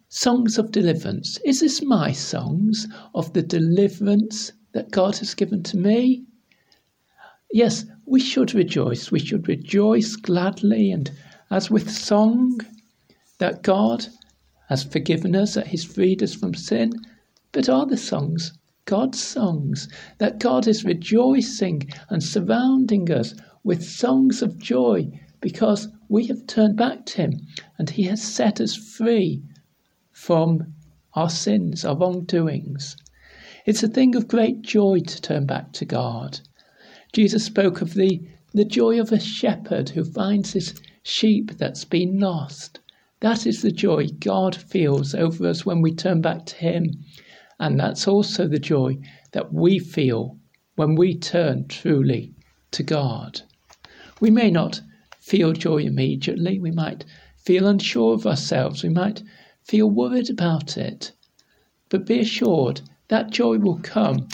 Songs 0.08 0.56
of 0.56 0.72
deliverance. 0.72 1.38
Is 1.44 1.60
this 1.60 1.82
my 1.82 2.12
songs 2.12 2.86
of 3.14 3.34
the 3.34 3.42
deliverance 3.42 4.52
that 4.72 4.90
God 4.90 5.16
has 5.18 5.34
given 5.34 5.62
to 5.64 5.76
me? 5.76 6.24
Yes, 7.50 7.86
we 8.04 8.20
should 8.20 8.54
rejoice. 8.54 9.10
We 9.10 9.18
should 9.18 9.48
rejoice 9.48 10.16
gladly 10.16 10.90
and 10.90 11.10
as 11.50 11.70
with 11.70 11.90
song 11.90 12.60
that 13.38 13.62
God 13.62 14.06
has 14.68 14.84
forgiven 14.84 15.34
us, 15.34 15.54
that 15.54 15.68
He's 15.68 15.84
freed 15.84 16.22
us 16.22 16.34
from 16.34 16.54
sin. 16.54 16.92
But 17.52 17.68
are 17.68 17.86
the 17.86 17.96
songs 17.96 18.52
God's 18.84 19.22
songs? 19.22 19.88
That 20.18 20.38
God 20.38 20.66
is 20.68 20.84
rejoicing 20.84 21.88
and 22.10 22.22
surrounding 22.22 23.10
us 23.10 23.34
with 23.64 23.82
songs 23.82 24.42
of 24.42 24.58
joy 24.58 25.10
because 25.40 25.88
we 26.08 26.26
have 26.26 26.46
turned 26.46 26.76
back 26.76 27.06
to 27.06 27.22
Him 27.22 27.46
and 27.78 27.88
He 27.88 28.02
has 28.04 28.22
set 28.22 28.60
us 28.60 28.74
free 28.76 29.42
from 30.12 30.74
our 31.14 31.30
sins, 31.30 31.84
our 31.84 31.96
wrongdoings. 31.96 32.96
It's 33.68 33.82
a 33.82 33.88
thing 33.88 34.16
of 34.16 34.28
great 34.28 34.62
joy 34.62 35.00
to 35.00 35.20
turn 35.20 35.44
back 35.44 35.72
to 35.72 35.84
God. 35.84 36.40
Jesus 37.12 37.44
spoke 37.44 37.82
of 37.82 37.92
the, 37.92 38.22
the 38.54 38.64
joy 38.64 38.98
of 38.98 39.12
a 39.12 39.20
shepherd 39.20 39.90
who 39.90 40.04
finds 40.04 40.54
his 40.54 40.80
sheep 41.02 41.50
that's 41.58 41.84
been 41.84 42.18
lost. 42.18 42.80
That 43.20 43.46
is 43.46 43.60
the 43.60 43.70
joy 43.70 44.06
God 44.20 44.56
feels 44.56 45.14
over 45.14 45.46
us 45.46 45.66
when 45.66 45.82
we 45.82 45.92
turn 45.94 46.22
back 46.22 46.46
to 46.46 46.56
Him. 46.56 47.04
And 47.60 47.78
that's 47.78 48.08
also 48.08 48.48
the 48.48 48.58
joy 48.58 49.00
that 49.32 49.52
we 49.52 49.78
feel 49.78 50.38
when 50.76 50.94
we 50.94 51.14
turn 51.14 51.68
truly 51.68 52.32
to 52.70 52.82
God. 52.82 53.42
We 54.18 54.30
may 54.30 54.50
not 54.50 54.80
feel 55.20 55.52
joy 55.52 55.82
immediately. 55.82 56.58
We 56.58 56.70
might 56.70 57.04
feel 57.36 57.66
unsure 57.66 58.14
of 58.14 58.26
ourselves. 58.26 58.82
We 58.82 58.88
might 58.88 59.22
feel 59.62 59.90
worried 59.90 60.30
about 60.30 60.78
it. 60.78 61.12
But 61.90 62.06
be 62.06 62.20
assured 62.20 62.80
that 63.08 63.30
joy 63.30 63.58
will 63.58 63.80
come 63.80 64.28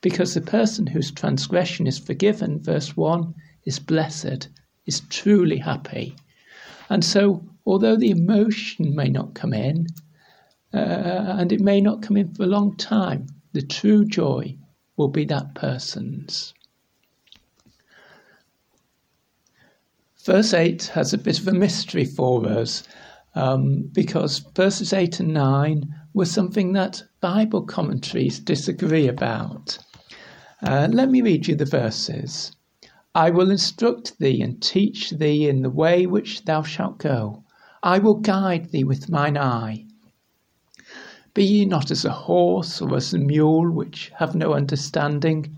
because 0.00 0.34
the 0.34 0.40
person 0.40 0.86
whose 0.86 1.10
transgression 1.10 1.86
is 1.86 1.98
forgiven, 1.98 2.60
verse 2.62 2.96
1, 2.96 3.34
is 3.64 3.78
blessed, 3.78 4.48
is 4.86 5.00
truly 5.10 5.58
happy. 5.58 6.16
And 6.88 7.04
so, 7.04 7.44
although 7.66 7.96
the 7.96 8.10
emotion 8.10 8.94
may 8.94 9.08
not 9.08 9.34
come 9.34 9.52
in, 9.52 9.86
uh, 10.72 11.36
and 11.38 11.52
it 11.52 11.60
may 11.60 11.80
not 11.80 12.02
come 12.02 12.16
in 12.16 12.32
for 12.32 12.44
a 12.44 12.46
long 12.46 12.76
time, 12.76 13.26
the 13.52 13.62
true 13.62 14.04
joy 14.04 14.56
will 14.96 15.08
be 15.08 15.24
that 15.26 15.54
person's. 15.54 16.54
Verse 20.24 20.54
8 20.54 20.84
has 20.94 21.12
a 21.12 21.18
bit 21.18 21.38
of 21.40 21.48
a 21.48 21.52
mystery 21.52 22.04
for 22.04 22.46
us 22.46 22.84
um, 23.34 23.88
because 23.92 24.38
verses 24.54 24.92
8 24.92 25.20
and 25.20 25.34
9 25.34 25.94
were 26.12 26.26
something 26.26 26.72
that 26.74 27.02
Bible 27.20 27.62
commentaries 27.62 28.38
disagree 28.38 29.06
about. 29.06 29.78
Uh, 30.62 30.88
let 30.90 31.10
me 31.10 31.20
read 31.20 31.46
you 31.46 31.54
the 31.54 31.66
verses. 31.66 32.56
I 33.14 33.28
will 33.28 33.50
instruct 33.50 34.18
thee 34.18 34.40
and 34.40 34.62
teach 34.62 35.10
thee 35.10 35.46
in 35.46 35.60
the 35.60 35.68
way 35.68 36.06
which 36.06 36.46
thou 36.46 36.62
shalt 36.62 36.96
go. 36.96 37.44
I 37.82 37.98
will 37.98 38.14
guide 38.14 38.70
thee 38.70 38.84
with 38.84 39.10
mine 39.10 39.36
eye. 39.36 39.84
Be 41.34 41.44
ye 41.44 41.64
not 41.66 41.90
as 41.90 42.06
a 42.06 42.10
horse 42.10 42.80
or 42.80 42.96
as 42.96 43.12
a 43.12 43.18
mule 43.18 43.70
which 43.70 44.10
have 44.16 44.34
no 44.34 44.54
understanding, 44.54 45.54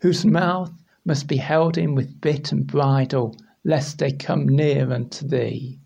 whose 0.00 0.26
mouth 0.26 0.72
must 1.06 1.26
be 1.26 1.38
held 1.38 1.78
in 1.78 1.94
with 1.94 2.20
bit 2.20 2.52
and 2.52 2.66
bridle, 2.66 3.34
lest 3.64 3.98
they 3.98 4.12
come 4.12 4.46
near 4.46 4.92
unto 4.92 5.26
thee. 5.26 5.78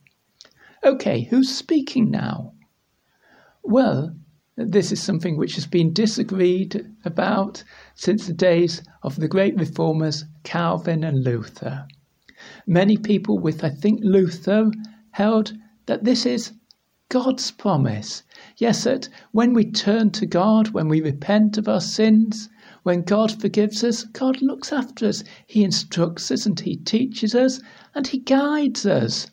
Okay, 0.82 1.22
who's 1.30 1.54
speaking 1.54 2.10
now? 2.10 2.52
Well, 3.62 4.16
this 4.56 4.92
is 4.92 5.02
something 5.02 5.36
which 5.36 5.56
has 5.56 5.66
been 5.66 5.92
disagreed 5.92 6.86
about 7.04 7.64
since 7.96 8.26
the 8.26 8.32
days 8.32 8.82
of 9.02 9.16
the 9.16 9.26
great 9.26 9.58
reformers 9.58 10.24
Calvin 10.44 11.02
and 11.02 11.24
Luther. 11.24 11.86
Many 12.64 12.96
people, 12.96 13.36
with 13.36 13.64
I 13.64 13.70
think 13.70 14.00
Luther, 14.04 14.70
held 15.10 15.54
that 15.86 16.04
this 16.04 16.24
is 16.24 16.52
God's 17.08 17.50
promise. 17.50 18.22
Yes, 18.56 18.84
that 18.84 19.08
when 19.32 19.54
we 19.54 19.70
turn 19.70 20.10
to 20.10 20.26
God, 20.26 20.68
when 20.68 20.86
we 20.86 21.00
repent 21.00 21.58
of 21.58 21.68
our 21.68 21.80
sins, 21.80 22.48
when 22.84 23.02
God 23.02 23.40
forgives 23.40 23.82
us, 23.82 24.04
God 24.04 24.40
looks 24.40 24.72
after 24.72 25.06
us. 25.06 25.24
He 25.48 25.64
instructs 25.64 26.30
us 26.30 26.46
and 26.46 26.60
He 26.60 26.76
teaches 26.76 27.34
us 27.34 27.60
and 27.94 28.06
He 28.06 28.18
guides 28.18 28.86
us 28.86 29.26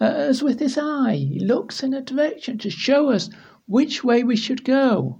uh, 0.00 0.04
as 0.04 0.42
with 0.42 0.60
his 0.60 0.76
eye. 0.76 1.14
He 1.16 1.40
looks 1.40 1.82
in 1.82 1.94
a 1.94 2.02
direction 2.02 2.58
to 2.58 2.70
show 2.70 3.10
us 3.10 3.30
which 3.66 4.04
way 4.04 4.22
we 4.22 4.36
should 4.36 4.64
go. 4.64 5.18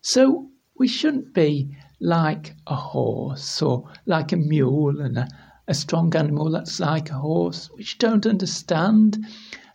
So 0.00 0.50
we 0.78 0.88
shouldn't 0.88 1.34
be 1.34 1.76
like 2.00 2.54
a 2.66 2.74
horse 2.74 3.62
or 3.62 3.88
like 4.06 4.32
a 4.32 4.36
mule 4.36 5.00
and 5.00 5.18
a, 5.18 5.28
a 5.68 5.74
strong 5.74 6.14
animal 6.16 6.50
that's 6.50 6.80
like 6.80 7.10
a 7.10 7.14
horse, 7.14 7.70
which 7.74 7.98
don't 7.98 8.26
understand. 8.26 9.24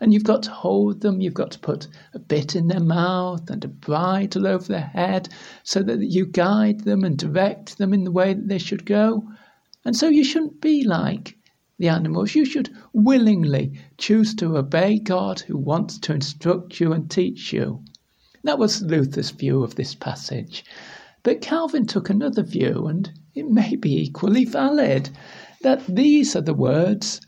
And 0.02 0.12
you've 0.12 0.24
got 0.24 0.44
to 0.44 0.52
hold 0.52 1.02
them, 1.02 1.22
you've 1.22 1.34
got 1.34 1.52
to 1.52 1.60
put 1.60 1.88
a 2.14 2.20
bit 2.20 2.56
in 2.56 2.68
their 2.68 2.82
mouth 2.82 3.50
and 3.50 3.64
a 3.64 3.68
bridle 3.70 4.48
over 4.48 4.68
their 4.68 4.82
head 4.82 5.30
so 5.64 5.82
that 5.84 6.02
you 6.02 6.26
guide 6.26 6.82
them 6.82 7.04
and 7.04 7.18
direct 7.18 7.78
them 7.78 7.94
in 7.94 8.04
the 8.04 8.12
way 8.12 8.34
that 8.34 8.48
they 8.48 8.58
should 8.58 8.86
go. 8.86 9.24
And 9.86 9.96
so 9.96 10.10
you 10.10 10.24
shouldn't 10.24 10.60
be 10.60 10.84
like 10.84 11.38
the 11.80 11.90
animals, 11.90 12.34
you 12.34 12.44
should 12.44 12.76
willingly 12.92 13.80
choose 13.98 14.34
to 14.36 14.58
obey 14.58 14.98
God 15.00 15.42
who 15.42 15.56
wants 15.58 16.00
to 16.00 16.14
instruct 16.14 16.80
you 16.80 16.92
and 16.92 17.10
teach 17.10 17.54
you. 17.54 17.84
That 18.44 18.60
was 18.60 18.82
Luther's 18.82 19.32
view 19.32 19.64
of 19.64 19.76
this 19.76 19.96
passage. 19.96 20.64
But 21.24 21.42
Calvin 21.42 21.86
took 21.86 22.10
another 22.10 22.44
view, 22.44 22.88
and 22.88 23.12
it 23.34 23.50
may 23.50 23.76
be 23.76 24.02
equally 24.02 24.46
valid, 24.46 25.10
that 25.62 25.86
these 25.88 26.36
are 26.36 26.42
the 26.42 26.54
words 26.54 27.20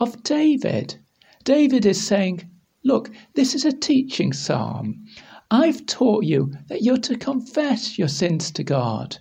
of 0.00 0.22
David. 0.22 0.96
David 1.44 1.86
is 1.86 2.06
saying, 2.06 2.50
Look, 2.84 3.10
this 3.34 3.54
is 3.54 3.64
a 3.64 3.72
teaching 3.72 4.32
psalm. 4.32 5.04
I've 5.50 5.86
taught 5.86 6.24
you 6.24 6.52
that 6.68 6.82
you're 6.82 6.98
to 6.98 7.16
confess 7.16 7.98
your 7.98 8.08
sins 8.08 8.50
to 8.50 8.64
God. 8.64 9.16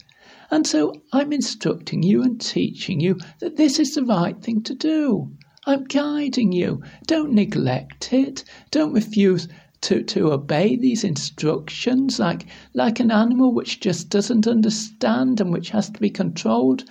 And 0.52 0.66
so 0.66 0.94
I'm 1.14 1.32
instructing 1.32 2.04
you 2.04 2.24
and 2.24 2.42
teaching 2.42 3.00
you 3.00 3.18
that 3.40 3.58
this 3.58 3.80
is 3.80 3.94
the 3.94 4.04
right 4.04 4.42
thing 4.42 4.62
to 4.64 4.76
do. 4.76 5.32
I'm 5.66 5.84
guiding 5.84 6.52
you. 6.52 6.82
Don't 7.06 7.34
neglect 7.34 8.14
it. 8.14 8.44
Don't 8.72 8.94
refuse 8.94 9.48
to, 9.82 10.04
to 10.04 10.32
obey 10.32 10.76
these 10.76 11.04
instructions 11.04 12.20
like, 12.20 12.46
like 12.74 13.00
an 13.00 13.12
animal 13.12 13.54
which 13.54 13.80
just 13.80 14.10
doesn't 14.10 14.48
understand 14.48 15.40
and 15.40 15.52
which 15.52 15.70
has 15.70 15.90
to 15.90 16.00
be 16.00 16.10
controlled. 16.10 16.84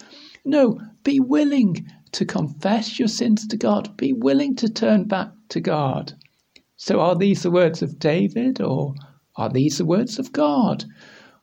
No, 0.44 0.80
be 1.02 1.18
willing 1.20 1.86
to 2.12 2.24
confess 2.24 2.98
your 2.98 3.08
sins 3.08 3.46
to 3.48 3.56
God. 3.56 3.96
Be 3.96 4.12
willing 4.12 4.54
to 4.56 4.68
turn 4.68 5.04
back 5.04 5.30
to 5.48 5.60
God. 5.60 6.12
So, 6.76 7.00
are 7.00 7.16
these 7.16 7.42
the 7.42 7.50
words 7.50 7.82
of 7.82 7.98
David 7.98 8.60
or 8.60 8.94
are 9.36 9.50
these 9.50 9.78
the 9.78 9.84
words 9.84 10.18
of 10.18 10.32
God? 10.32 10.84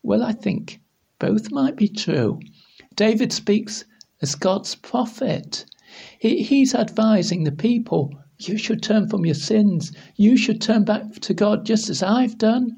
Well, 0.02 0.24
I 0.24 0.32
think 0.32 0.82
both 1.20 1.52
might 1.52 1.76
be 1.76 1.88
true. 1.88 2.40
David 2.96 3.34
speaks 3.34 3.86
as 4.22 4.36
God's 4.36 4.76
prophet. 4.76 5.66
He, 6.20 6.44
he's 6.44 6.74
advising 6.74 7.44
the 7.44 7.52
people 7.52 8.12
you 8.39 8.58
should 8.58 8.82
turn 8.82 9.08
from 9.08 9.26
your 9.26 9.36
sins. 9.36 9.91
You 10.15 10.38
should 10.38 10.60
turn 10.60 10.84
back 10.86 11.13
to 11.22 11.34
God 11.34 11.65
just 11.65 11.89
as 11.89 12.02
I've 12.02 12.38
done. 12.38 12.78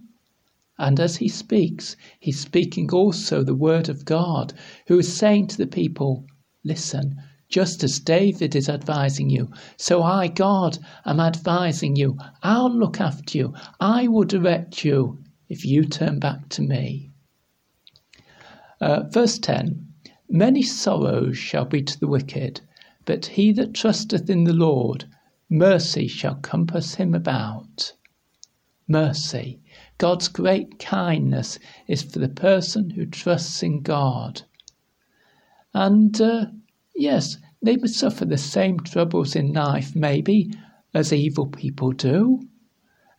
And 0.78 1.00
as 1.00 1.16
he 1.16 1.30
speaks, 1.30 1.96
he's 2.20 2.40
speaking 2.40 2.92
also 2.92 3.42
the 3.42 3.56
word 3.56 3.88
of 3.88 4.04
God, 4.04 4.54
who 4.88 5.00
is 5.00 5.16
saying 5.16 5.48
to 5.48 5.58
the 5.58 5.68
people, 5.68 6.26
Listen, 6.66 7.16
just 7.48 7.84
as 7.84 8.00
David 8.00 8.56
is 8.56 8.68
advising 8.68 9.30
you, 9.30 9.50
so 9.78 10.04
I, 10.04 10.28
God, 10.28 10.78
am 11.06 11.22
advising 11.22 11.96
you. 11.96 12.18
I'll 12.44 12.70
look 12.70 13.00
after 13.00 13.38
you. 13.38 13.54
I 13.80 14.10
will 14.10 14.26
direct 14.26 14.84
you 14.84 15.20
if 15.48 15.64
you 15.64 15.86
turn 15.86 16.20
back 16.20 16.50
to 16.50 16.62
me. 16.62 17.12
Uh, 18.82 19.04
verse 19.10 19.40
10 19.40 19.88
Many 20.28 20.64
sorrows 20.64 21.38
shall 21.38 21.66
be 21.66 21.82
to 21.84 22.00
the 22.00 22.08
wicked, 22.08 22.60
but 23.06 23.28
he 23.28 23.54
that 23.54 23.74
trusteth 23.74 24.30
in 24.30 24.44
the 24.44 24.54
Lord, 24.54 25.06
mercy 25.50 26.08
shall 26.08 26.36
compass 26.36 26.96
him 26.96 27.14
about. 27.14 27.94
Mercy. 28.88 29.60
God's 29.98 30.28
great 30.28 30.80
kindness 30.80 31.60
is 31.88 32.04
for 32.04 32.20
the 32.20 32.30
person 32.30 32.90
who 32.90 33.06
trusts 33.06 33.64
in 33.64 33.82
God. 33.82 34.44
And 35.74 36.20
uh, 36.22 36.46
yes, 36.96 37.38
they 37.62 37.78
must 37.78 37.96
suffer 37.96 38.26
the 38.26 38.38
same 38.38 38.80
troubles 38.80 39.36
in 39.36 39.54
life, 39.54 39.96
maybe, 39.96 40.52
as 40.94 41.12
evil 41.12 41.48
people 41.48 41.92
do. 41.92 42.42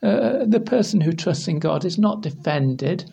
Uh, 0.03 0.45
the 0.47 0.61
person 0.61 1.01
who 1.01 1.12
trusts 1.12 1.49
in 1.49 1.59
God 1.59 1.85
is 1.85 1.99
not 1.99 2.23
defended 2.23 3.11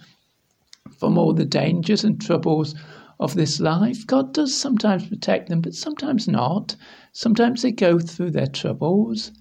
from 0.99 1.17
all 1.17 1.34
the 1.34 1.45
dangers 1.45 2.04
and 2.04 2.21
troubles 2.21 2.76
of 3.23 3.36
this 3.36 3.62
life. 3.62 4.05
God 4.05 4.33
does 4.33 4.53
sometimes 4.53 5.07
protect 5.07 5.47
them, 5.47 5.62
but 5.62 5.73
sometimes 5.73 6.27
not. 6.27 6.75
Sometimes 7.13 7.62
they 7.62 7.71
go 7.71 7.97
through 7.97 8.31
their 8.31 8.47
troubles. 8.47 9.31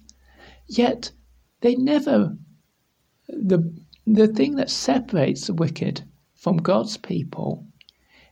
Yet 0.67 1.11
they 1.59 1.75
never 1.75 2.37
the 3.27 3.73
the 4.05 4.27
thing 4.27 4.55
that 4.55 4.69
separates 4.69 5.47
the 5.47 5.53
wicked 5.53 6.01
from 6.35 6.57
God's 6.57 6.95
people 6.97 7.67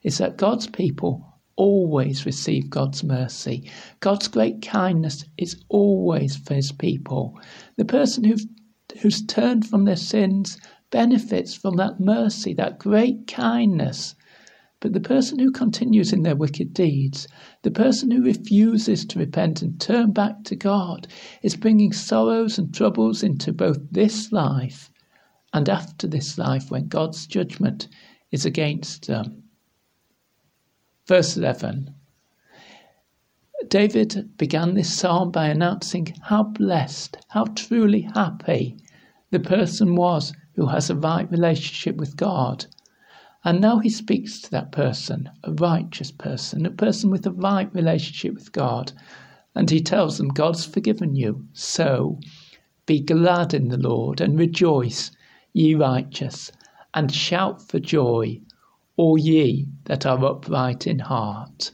is 0.03 0.17
that 0.19 0.37
God's 0.37 0.67
people 0.67 1.25
always 1.57 2.25
receive 2.25 2.69
God's 2.69 3.03
mercy. 3.03 3.69
God's 3.99 4.27
great 4.27 4.61
kindness 4.61 5.25
is 5.37 5.63
always 5.69 6.35
for 6.37 6.53
his 6.53 6.71
people. 6.71 7.39
The 7.77 7.85
person 7.85 8.23
who's, 8.23 8.47
who's 9.01 9.25
turned 9.25 9.67
from 9.67 9.85
their 9.85 9.95
sins 9.95 10.57
benefits 10.91 11.53
from 11.53 11.75
that 11.77 11.99
mercy, 11.99 12.53
that 12.55 12.79
great 12.79 13.27
kindness. 13.27 14.15
But 14.81 14.93
the 14.93 14.99
person 14.99 15.37
who 15.37 15.51
continues 15.51 16.11
in 16.11 16.23
their 16.23 16.35
wicked 16.35 16.73
deeds, 16.73 17.27
the 17.61 17.69
person 17.69 18.09
who 18.09 18.23
refuses 18.23 19.05
to 19.05 19.19
repent 19.19 19.61
and 19.61 19.79
turn 19.79 20.11
back 20.11 20.43
to 20.45 20.55
God, 20.55 21.07
is 21.43 21.55
bringing 21.55 21.93
sorrows 21.93 22.57
and 22.57 22.73
troubles 22.73 23.21
into 23.21 23.53
both 23.53 23.77
this 23.91 24.31
life 24.31 24.91
and 25.53 25.69
after 25.69 26.07
this 26.07 26.39
life 26.39 26.71
when 26.71 26.87
God's 26.87 27.27
judgment 27.27 27.87
is 28.31 28.43
against 28.43 29.05
them. 29.05 29.43
Verse 31.07 31.37
11 31.37 31.93
David 33.67 34.35
began 34.35 34.73
this 34.73 34.91
psalm 34.91 35.29
by 35.29 35.47
announcing 35.47 36.15
how 36.23 36.41
blessed, 36.41 37.17
how 37.27 37.45
truly 37.55 38.01
happy 38.01 38.77
the 39.29 39.39
person 39.39 39.95
was 39.95 40.33
who 40.55 40.65
has 40.65 40.89
a 40.89 40.95
right 40.95 41.29
relationship 41.29 41.97
with 41.97 42.17
God. 42.17 42.65
And 43.43 43.59
now 43.59 43.79
he 43.79 43.89
speaks 43.89 44.39
to 44.41 44.51
that 44.51 44.71
person, 44.71 45.29
a 45.43 45.51
righteous 45.53 46.11
person, 46.11 46.65
a 46.65 46.71
person 46.71 47.09
with 47.09 47.25
a 47.25 47.31
right 47.31 47.73
relationship 47.73 48.35
with 48.35 48.51
God. 48.51 48.91
And 49.55 49.69
he 49.69 49.81
tells 49.81 50.17
them, 50.17 50.29
God's 50.29 50.63
forgiven 50.65 51.15
you. 51.15 51.47
So 51.53 52.19
be 52.85 52.99
glad 52.99 53.53
in 53.53 53.69
the 53.69 53.77
Lord 53.77 54.21
and 54.21 54.37
rejoice, 54.37 55.11
ye 55.53 55.73
righteous, 55.75 56.51
and 56.93 57.11
shout 57.11 57.67
for 57.67 57.79
joy, 57.79 58.41
all 58.97 59.17
ye 59.17 59.67
that 59.85 60.05
are 60.05 60.23
upright 60.23 60.85
in 60.85 60.99
heart. 60.99 61.71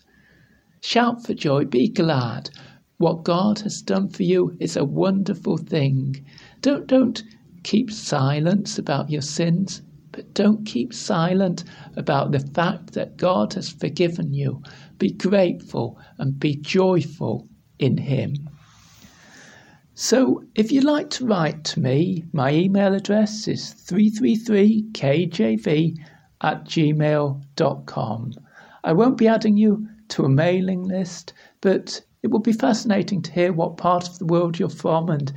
Shout 0.82 1.26
for 1.26 1.34
joy, 1.34 1.66
be 1.66 1.90
glad. 1.90 2.50
What 2.98 3.24
God 3.24 3.60
has 3.60 3.82
done 3.82 4.10
for 4.10 4.24
you 4.24 4.56
is 4.60 4.78
a 4.78 4.86
wonderful 4.86 5.58
thing. 5.58 6.26
Don't 6.62 6.88
don't 6.88 7.24
keep 7.64 7.92
silence 7.92 8.78
about 8.78 9.10
your 9.10 9.22
sins, 9.22 9.82
but 10.18 10.34
don't 10.34 10.66
keep 10.66 10.94
silent 10.96 11.64
about 11.96 12.32
the 12.32 12.40
fact 12.40 12.94
that 12.94 13.18
God 13.18 13.54
has 13.54 13.70
forgiven 13.70 14.34
you. 14.34 14.64
Be 14.98 15.12
grateful 15.12 16.00
and 16.18 16.40
be 16.40 16.56
joyful 16.56 17.48
in 17.78 17.98
Him. 17.98 18.50
So, 19.94 20.44
if 20.56 20.72
you'd 20.72 20.84
like 20.84 21.12
to 21.12 21.28
write 21.28 21.64
to 21.66 21.80
me, 21.80 22.26
my 22.34 22.52
email 22.52 22.96
address 22.96 23.48
is 23.48 23.76
333kjv 23.86 25.98
at 26.42 26.66
gmail.com. 26.66 28.34
I 28.84 28.94
won't 28.94 29.18
be 29.20 29.28
adding 29.28 29.56
you 29.56 29.88
to 30.08 30.26
a 30.26 30.30
mailing 30.30 30.82
list, 30.82 31.34
but 31.62 32.02
it 32.24 32.32
will 32.32 32.40
be 32.40 32.54
fascinating 32.54 33.22
to 33.22 33.32
hear 33.32 33.54
what 33.54 33.78
part 33.78 34.10
of 34.10 34.18
the 34.18 34.26
world 34.26 34.58
you're 34.58 34.70
from, 34.70 35.12
and 35.12 35.32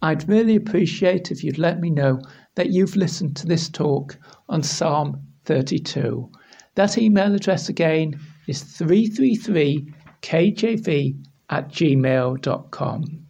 I'd 0.00 0.26
really 0.30 0.56
appreciate 0.56 1.30
if 1.30 1.44
you'd 1.44 1.58
let 1.58 1.78
me 1.78 1.90
know 1.90 2.22
that 2.54 2.70
you've 2.70 2.96
listened 2.96 3.36
to 3.36 3.46
this 3.46 3.68
talk 3.68 4.16
on 4.48 4.62
Psalm 4.62 5.20
32. 5.44 6.30
That 6.74 6.96
email 6.98 7.34
address 7.34 7.68
again 7.68 8.18
is 8.46 8.64
333kjv 8.64 11.16
at 11.50 11.68
gmail.com. 11.68 13.26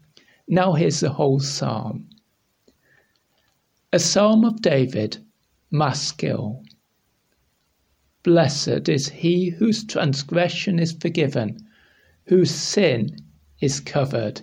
Now 0.49 0.73
here's 0.75 1.01
the 1.01 1.11
whole 1.11 1.41
psalm. 1.41 2.09
A 3.93 3.99
psalm 3.99 4.45
of 4.45 4.61
David, 4.61 5.19
Maskil. 5.71 6.63
Blessed 8.23 8.89
is 8.89 9.09
he 9.09 9.51
whose 9.51 9.85
transgression 9.85 10.79
is 10.79 10.93
forgiven, 10.93 11.59
whose 12.27 12.51
sin 12.51 13.17
is 13.61 13.81
covered. 13.81 14.43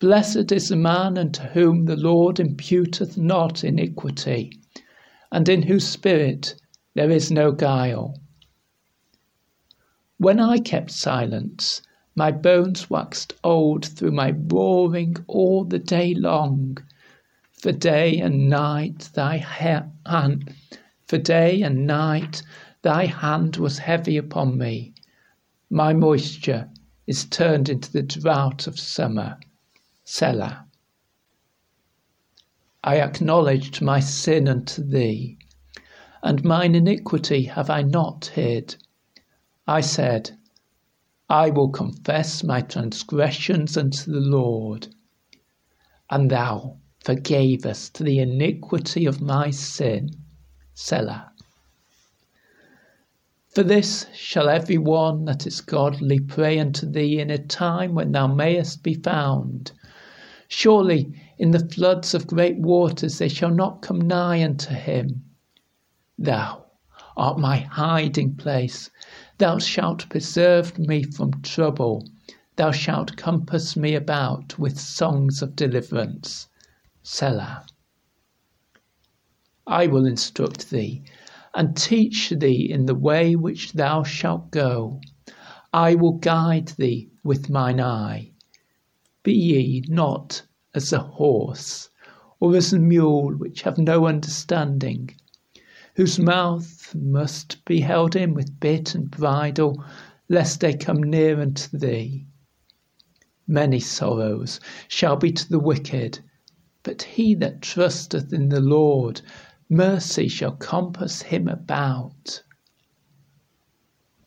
Blessed 0.00 0.52
is 0.52 0.68
the 0.68 0.76
man 0.76 1.18
unto 1.18 1.42
whom 1.42 1.86
the 1.86 1.96
Lord 1.96 2.38
imputeth 2.38 3.18
not 3.18 3.64
iniquity, 3.64 4.52
and 5.32 5.48
in 5.48 5.62
whose 5.62 5.88
spirit 5.88 6.54
there 6.94 7.10
is 7.10 7.32
no 7.32 7.50
guile. 7.50 8.14
When 10.18 10.38
I 10.38 10.58
kept 10.58 10.92
silence, 10.92 11.82
my 12.14 12.30
bones 12.30 12.88
waxed 12.88 13.34
old 13.42 13.86
through 13.86 14.12
my 14.12 14.30
roaring 14.36 15.16
all 15.26 15.64
the 15.64 15.80
day 15.80 16.14
long. 16.14 16.78
For 17.50 17.72
day 17.72 18.20
and 18.20 18.48
night 18.48 19.10
thy 19.14 19.38
hand, 19.38 20.54
for 21.08 21.18
day 21.18 21.60
and 21.60 21.88
night 21.88 22.44
thy 22.82 23.06
hand 23.06 23.56
was 23.56 23.78
heavy 23.78 24.16
upon 24.16 24.58
me. 24.58 24.94
My 25.70 25.92
moisture 25.92 26.68
is 27.08 27.24
turned 27.24 27.68
into 27.68 27.90
the 27.90 28.02
drought 28.04 28.68
of 28.68 28.78
summer. 28.78 29.38
Selah. 30.10 30.64
I 32.82 32.98
acknowledged 32.98 33.82
my 33.82 34.00
sin 34.00 34.48
unto 34.48 34.82
thee, 34.82 35.36
and 36.22 36.42
mine 36.42 36.74
iniquity 36.74 37.42
have 37.42 37.68
I 37.68 37.82
not 37.82 38.24
hid. 38.24 38.76
I 39.66 39.82
said, 39.82 40.30
I 41.28 41.50
will 41.50 41.68
confess 41.68 42.42
my 42.42 42.62
transgressions 42.62 43.76
unto 43.76 44.10
the 44.10 44.22
Lord, 44.22 44.88
and 46.08 46.30
thou 46.30 46.78
forgavest 47.04 47.98
the 48.02 48.18
iniquity 48.18 49.04
of 49.04 49.20
my 49.20 49.50
sin. 49.50 50.08
Selah. 50.72 51.32
For 53.50 53.62
this 53.62 54.06
shall 54.14 54.48
every 54.48 54.78
one 54.78 55.26
that 55.26 55.46
is 55.46 55.60
godly 55.60 56.18
pray 56.18 56.58
unto 56.58 56.90
thee 56.90 57.20
in 57.20 57.28
a 57.28 57.36
time 57.36 57.94
when 57.94 58.12
thou 58.12 58.26
mayest 58.26 58.82
be 58.82 58.94
found. 58.94 59.72
Surely 60.50 61.12
in 61.36 61.50
the 61.50 61.68
floods 61.68 62.14
of 62.14 62.26
great 62.26 62.58
waters 62.58 63.18
they 63.18 63.28
shall 63.28 63.54
not 63.54 63.82
come 63.82 64.00
nigh 64.00 64.42
unto 64.42 64.70
him. 64.74 65.22
Thou 66.16 66.64
art 67.18 67.38
my 67.38 67.58
hiding 67.58 68.34
place. 68.34 68.88
Thou 69.36 69.58
shalt 69.58 70.08
preserve 70.08 70.78
me 70.78 71.02
from 71.02 71.42
trouble. 71.42 72.08
Thou 72.56 72.70
shalt 72.70 73.16
compass 73.16 73.76
me 73.76 73.94
about 73.94 74.58
with 74.58 74.80
songs 74.80 75.42
of 75.42 75.54
deliverance. 75.54 76.48
Selah. 77.02 77.66
I 79.66 79.86
will 79.86 80.06
instruct 80.06 80.70
thee 80.70 81.02
and 81.54 81.76
teach 81.76 82.30
thee 82.30 82.70
in 82.70 82.86
the 82.86 82.94
way 82.94 83.36
which 83.36 83.74
thou 83.74 84.02
shalt 84.02 84.50
go. 84.50 85.00
I 85.74 85.94
will 85.94 86.12
guide 86.14 86.68
thee 86.78 87.10
with 87.22 87.50
mine 87.50 87.80
eye. 87.80 88.32
Be 89.24 89.32
ye 89.32 89.82
not 89.88 90.42
as 90.74 90.92
a 90.92 91.00
horse, 91.00 91.90
or 92.38 92.54
as 92.54 92.72
a 92.72 92.78
mule 92.78 93.34
which 93.36 93.62
have 93.62 93.76
no 93.76 94.06
understanding, 94.06 95.10
whose 95.96 96.20
mouth 96.20 96.94
must 96.94 97.64
be 97.64 97.80
held 97.80 98.14
in 98.14 98.32
with 98.32 98.60
bit 98.60 98.94
and 98.94 99.10
bridle, 99.10 99.84
lest 100.28 100.60
they 100.60 100.72
come 100.72 101.02
near 101.02 101.40
unto 101.40 101.76
thee. 101.76 102.28
Many 103.44 103.80
sorrows 103.80 104.60
shall 104.86 105.16
be 105.16 105.32
to 105.32 105.48
the 105.48 105.58
wicked, 105.58 106.20
but 106.84 107.02
he 107.02 107.34
that 107.34 107.60
trusteth 107.60 108.32
in 108.32 108.50
the 108.50 108.60
Lord 108.60 109.20
mercy 109.68 110.28
shall 110.28 110.52
compass 110.52 111.22
him 111.22 111.48
about. 111.48 112.44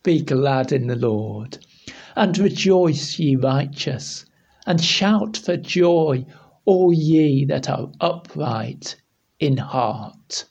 Be 0.03 0.21
glad 0.21 0.73
in 0.73 0.87
the 0.87 0.97
Lord, 0.97 1.65
and 2.13 2.37
rejoice, 2.37 3.17
ye 3.19 3.37
righteous, 3.37 4.25
and 4.65 4.81
shout 4.83 5.37
for 5.37 5.57
joy, 5.57 6.25
all 6.65 6.93
ye 6.93 7.45
that 7.45 7.69
are 7.69 7.91
upright 8.01 8.95
in 9.39 9.57
heart. 9.57 10.45